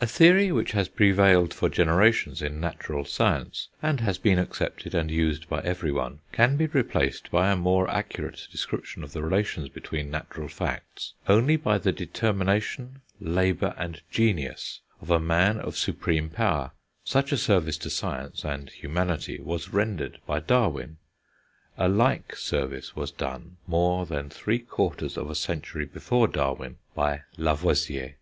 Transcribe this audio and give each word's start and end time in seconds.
A 0.00 0.06
theory 0.06 0.50
which 0.50 0.72
has 0.72 0.88
prevailed 0.88 1.52
for 1.52 1.68
generations 1.68 2.40
in 2.40 2.58
natural 2.58 3.04
science, 3.04 3.68
and 3.82 4.00
has 4.00 4.16
been 4.16 4.38
accepted 4.38 4.94
and 4.94 5.10
used 5.10 5.46
by 5.46 5.60
everyone, 5.60 6.20
can 6.32 6.56
be 6.56 6.64
replaced 6.68 7.30
by 7.30 7.50
a 7.52 7.56
more 7.56 7.86
accurate 7.90 8.48
description 8.50 9.04
of 9.04 9.12
the 9.12 9.22
relations 9.22 9.68
between 9.68 10.10
natural 10.10 10.48
facts, 10.48 11.12
only 11.28 11.56
by 11.56 11.76
the 11.76 11.92
determination, 11.92 13.02
labour, 13.20 13.74
and 13.76 14.00
genius 14.10 14.80
of 15.02 15.10
a 15.10 15.20
man 15.20 15.58
of 15.60 15.76
supreme 15.76 16.30
power. 16.30 16.70
Such 17.04 17.30
a 17.30 17.36
service 17.36 17.76
to 17.76 17.90
science, 17.90 18.46
and 18.46 18.70
humanity, 18.70 19.38
was 19.38 19.74
rendered 19.74 20.18
by 20.26 20.40
Darwin; 20.40 20.96
a 21.76 21.90
like 21.90 22.34
service 22.36 22.96
was 22.96 23.10
done, 23.10 23.58
more 23.66 24.06
than 24.06 24.30
three 24.30 24.60
quarters 24.60 25.18
of 25.18 25.28
a 25.28 25.34
century 25.34 25.84
before 25.84 26.26
Darwin, 26.26 26.78
by 26.94 27.20
Lavoisier. 27.36 28.14